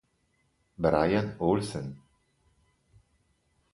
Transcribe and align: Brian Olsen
Brian 0.85 1.29
Olsen 1.37 1.85